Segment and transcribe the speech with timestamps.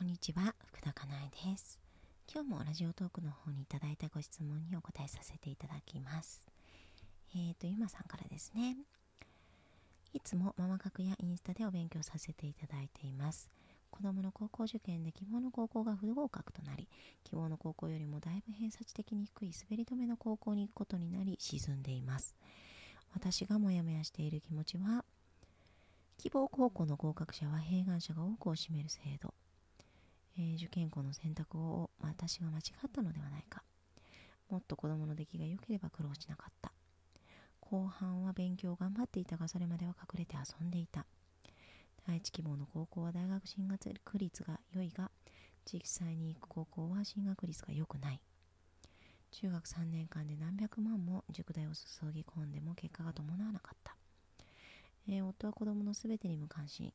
[0.00, 1.78] こんにちは、福田かなえです。
[2.26, 6.42] 今日もラジオトークの方にいただいたご質問にお答えさせていただきます。
[7.34, 8.78] えっ、ー、と、ゆまさんからですね。
[10.14, 13.50] いつもママ学やインスタでお勉強させていただいています。
[13.90, 16.88] 子供の高校受験で希望の高校が不合格となり、
[17.22, 22.34] 希望の高校よりもだいぶ偏差値的に低い滑り止めの高校に行くことになり沈んでいます。
[23.12, 25.04] 私がモヤモヤしている気持ちは、
[26.16, 29.34] 希望高校の合格者は併願者が多くを占める制度。
[30.38, 33.62] えー、受験校の選択を私が間違ったのではないか。
[34.48, 36.72] もっと子供の出来が良ければ苦労しなかった。
[37.60, 41.06] 後半は勉強を頑張っていたがそれまでは隠れて遊んでいた。
[42.06, 45.10] 第一希望の高校は大学進学率が良いが、
[45.72, 48.20] 実際に行く高校は進学率が良くない。
[49.30, 53.94] 中学3年間で何百万も塾代を注ぎ込んでも結果が伴わなかった。
[55.06, 56.92] えー、夫は子供のすべてに無関心、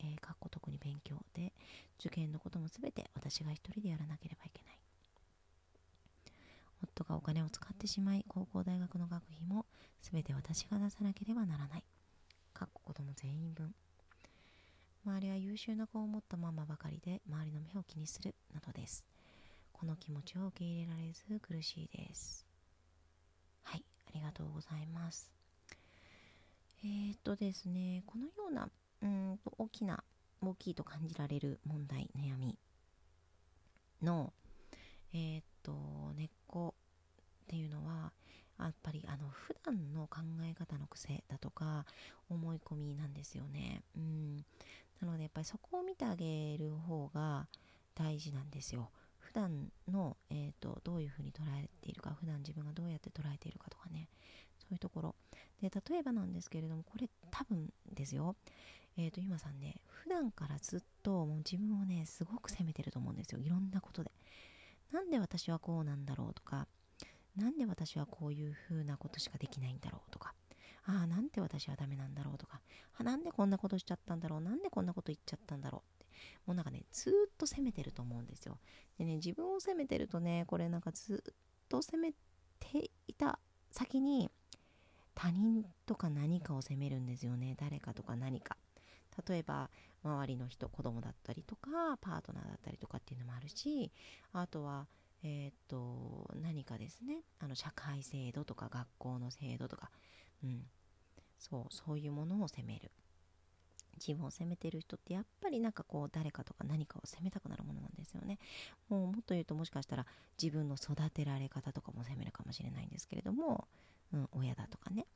[0.00, 1.52] えー、かっこ特に勉強で、
[1.98, 4.78] 受験のこともすべて私が一人でやらなければいけない。
[6.82, 9.66] 夫がお金を使ってしまい、高校大学の学費も
[10.00, 11.84] すべて私が出さなければならない。
[12.54, 13.74] かっこ子供全員分。
[15.04, 19.04] 周りは優秀な子を持ったママばかりで、周りの目を気にする、などです。
[19.72, 22.46] この気持ちを受け入れられず苦しいです。
[23.62, 25.30] はい、ありがとうございます。
[26.82, 28.68] えー、っとですね、このような
[29.02, 30.02] うんと大きな、
[30.42, 32.58] 大きいと感じられる問題、悩み
[34.02, 34.32] の、
[35.12, 36.74] えー、っと、根っこ
[37.44, 38.12] っていうのは、
[38.58, 41.86] やっぱりあの普段の考え方の癖だとか
[42.28, 43.82] 思い込みなんですよね。
[43.96, 44.36] うん。
[45.00, 47.46] なのでやっぱりそこを見てあげる方が
[47.94, 48.90] 大事なんですよ。
[49.30, 54.08] 普段の、えーと、どういうふうに捉えているか普段自分がどうやって捉えているかとかね
[54.58, 55.14] そういうところ。
[55.62, 58.34] で例えばなんですけれどもこれ多分ですよ。
[58.96, 63.38] えっ、ー、と今さんね普段からずっともう自分をねすごく責めてると思うんですよ。
[63.38, 64.10] いろんなことで。
[64.90, 66.66] なんで私はこうなんだろうとか
[67.36, 70.34] なんで私はこういうふうなことしかできないんだろうとか。
[70.86, 72.60] ああなんで私はダメなんだろうとか。
[72.98, 74.40] あなんでこんなことしちゃったんだろう。
[74.40, 75.99] なんでこんなこと言っちゃったんだろう。
[76.46, 78.58] もうなんかねずっと責めてると思うんですよ。
[78.98, 81.34] でね自分を責めてるとねこれなんかずっ
[81.68, 82.12] と責め
[82.58, 83.38] ていた
[83.70, 84.30] 先に
[85.14, 87.56] 他人とか何かを責めるんですよね。
[87.58, 88.56] 誰かとか何か。
[89.28, 89.70] 例えば
[90.02, 93.92] 周りの人子供だったりとかパートナーだったりとかっていうのもあるし
[94.32, 94.86] あとは
[95.22, 97.22] えー、っと何かですね。
[97.38, 99.90] あの社会制度とか学校の制度とか、
[100.42, 100.62] うん、
[101.38, 102.90] そうそういうものを責める。
[104.06, 108.38] 自分を責めてる人ってやっぱりなんかこう誰かとか何かを責めたくなるものなんですよね
[108.88, 110.06] もうもっと言うともしかしたら
[110.40, 113.66] 自分の育てられ方とかも責めるかもしれないんですけれども
[114.12, 115.06] うん、親だとかね。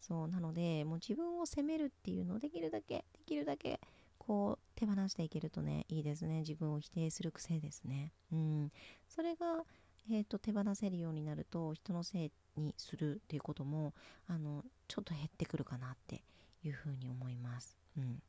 [0.00, 3.80] そう、なので、もう自分を責めるっていうのをできるだけ、できるだけ、
[4.18, 6.40] こう、手放していけるとね、いいですね。
[6.40, 8.12] 自分を否定する癖ですね。
[8.32, 8.72] うん。
[9.08, 9.64] それが、
[10.10, 13.94] えっ、ー、と、手放せるようになると、人のせいにするっていうことも、
[14.26, 16.24] あの、ちょっと減ってくるかなって
[16.64, 17.81] いうふうに思います。
[17.96, 18.22] うん。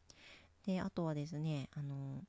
[0.65, 2.23] で、あとはですね、あの、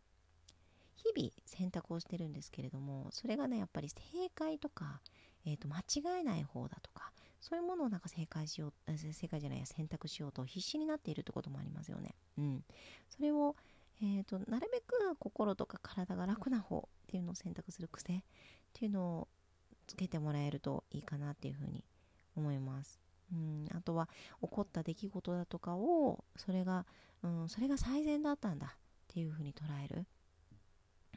[0.96, 4.00] 日々選択をしてるんですけれども、それがね、やっぱり正
[4.34, 5.00] 解とか、
[5.46, 12.14] えー、と間違えない方だとかそういうものをなんか正解しよう正解じゃないや選択しようと必死になっているってこともありますよね。
[12.38, 12.64] うん、
[13.10, 13.54] それを、
[14.00, 18.20] えーと、なるべく心とか体が楽な方っていうのを選択する癖っ
[18.72, 19.28] ていうのを
[19.86, 21.84] つけてもらえるといいかなっていうふうに
[22.34, 23.03] 思います。
[23.34, 24.08] うん、あとは
[24.40, 26.86] 起こった出来事だとかをそれが、
[27.22, 28.70] うん、それが最善だったんだっ
[29.08, 30.06] ていうふうに捉える、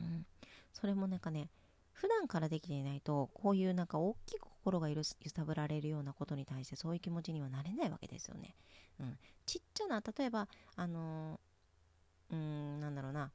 [0.02, 0.26] うん、
[0.74, 1.50] それもなんかね
[1.94, 8.54] 普段からできていないとこういうなんか大きく心が揺さぶられるようなことに対してそういう気持ちにはなれないわけですよね。
[9.00, 13.32] うん、ちっちゃな例えばあのー、うんなんだろうな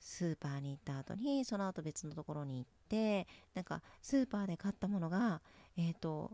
[0.00, 5.40] スーパーに行った後にその後別のところに行ってなんかスーパーで買ったものが
[5.76, 6.32] えっ、ー、と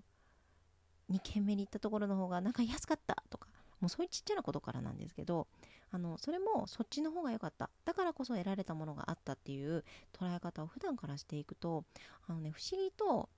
[1.10, 3.48] 2軒目に行ったところの方がなんか安かったとか
[3.80, 5.46] もうそういうちっちゃなことからなんですけど
[5.90, 7.70] あのそれもそっちの方が良かった。
[7.84, 11.84] だからこそ得られたものがあったっていう捉え方を普段からしていくと
[12.28, 13.28] あのね不思議と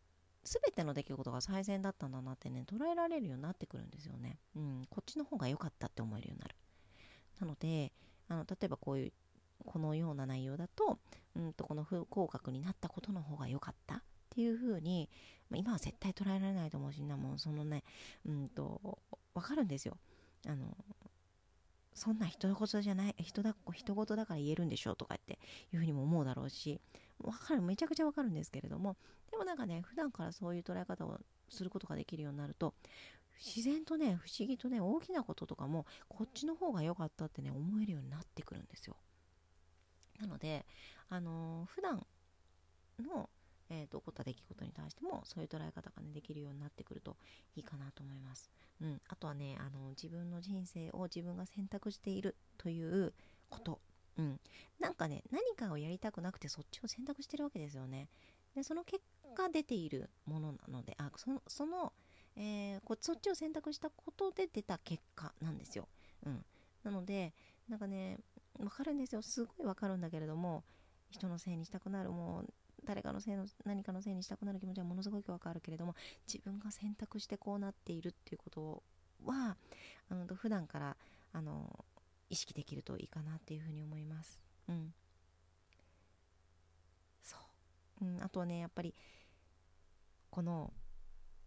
[0.44, 6.56] 全ての出来事が最善だったんだなってね捉えられるようになってくるんですよね、うん、こっちの方が良かったって思えるようになる。
[7.40, 7.92] なので
[8.28, 9.12] あの例えばこういう
[9.64, 10.98] このような内容だと,、
[11.36, 14.02] うんとこの不合格になったことの方が良かった。
[14.32, 15.10] っていうふうに、
[15.50, 17.84] まあ、今は絶対捉えられないと思うしなもうそのね
[18.26, 18.98] うんと
[19.34, 19.98] 分かるんですよ
[20.46, 20.74] あの
[21.94, 25.38] そんな人事じゃない人だ人事だから言えるんでしょうとかって
[25.72, 26.80] いうふうにも思うだろうし
[27.22, 28.96] わかるめちゃくちゃわかるんですけれども
[29.30, 31.18] でもなんかね普段からそういう捉え方を
[31.50, 32.72] することができるようになると
[33.44, 38.96] 自然とね不思議とね大きなこととかもこっちの方が良かったってね思えるようになってくるんですよ。
[40.22, 40.64] なので、
[41.08, 42.06] あのー、普段
[43.00, 43.28] の、
[43.72, 47.16] えーと、起こった出来事に対してもそういう捉え方が、ね、できるようになってくると
[47.56, 48.50] いいかなと思います。
[48.82, 53.14] うん、あとはねあの自分の人生を自分が選択しているという
[53.48, 53.80] こと、
[54.18, 54.40] うん、
[54.78, 58.08] なんかね何かをやりたくなくてそっちを選択してるわけですよね。
[58.54, 59.02] でその結
[59.34, 61.94] 果出ているものなのであそその、
[62.36, 65.88] えー、こそっちを選択したことで出た結果なんですよ。
[66.26, 66.44] うん、
[66.84, 67.32] なので
[67.68, 68.18] なんかね
[68.58, 70.62] わかるんですよすごいわかるんだけれども
[71.10, 72.52] 人のせいにしたくなるもう
[72.84, 75.94] 誰かのせいの何かのせいにしたくなる気持ちはものすごくわかるけれども
[76.26, 78.82] 自分が選択してこうなっているっていうこと
[79.24, 79.56] は
[80.08, 80.96] あの普段から
[81.32, 81.84] あの
[82.28, 84.40] 意識できるといいかなっていうふうに思います。
[84.68, 84.94] うん、
[87.22, 87.36] そ
[88.00, 88.94] う、うん、あとはねやっぱり
[90.30, 90.72] この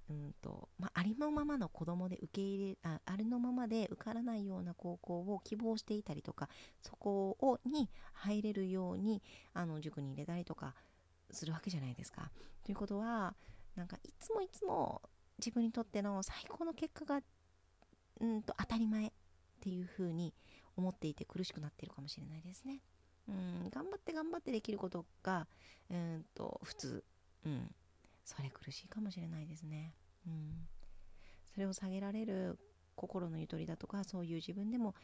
[0.09, 6.47] うんとまあ、ありのままの子供で受け入れあありのままで受からないような高校を希望していたりとか
[6.83, 9.23] そこをに入れるように
[9.53, 10.75] あの塾に入れたりとか
[11.31, 12.31] するわけじゃないですか。
[12.63, 13.35] ということは
[13.75, 15.01] なんかいつもいつも
[15.37, 17.21] 自分にとっての最高の結果が
[18.21, 19.11] うんと当たり前っ
[19.61, 20.33] ていうふうに
[20.77, 22.81] 思っていて苦しくなっているかもしれないですね。
[23.27, 25.47] うん頑張って頑張ってできることが
[25.89, 27.03] うんと普通、
[27.45, 27.75] うん、
[28.23, 29.93] それ苦しいかもしれないですね。
[30.27, 30.67] うん、
[31.53, 32.57] それを下げられる
[32.95, 34.95] 心のゆとりだとかそういう自分でも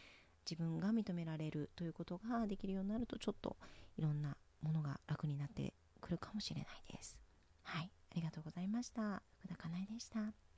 [0.49, 3.57] 自分が認められるということができるようになるとちょっと
[3.97, 7.19] いろんなものが楽になって来るかもしれないです。
[7.63, 9.21] はい、ありがとうございました。
[9.39, 10.50] 福田かなえでした。